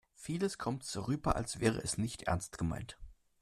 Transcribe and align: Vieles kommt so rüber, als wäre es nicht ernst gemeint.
Vieles 0.15 0.57
kommt 0.57 0.83
so 0.83 1.01
rüber, 1.03 1.35
als 1.35 1.59
wäre 1.59 1.77
es 1.79 1.99
nicht 1.99 2.23
ernst 2.23 2.57
gemeint. 2.57 2.97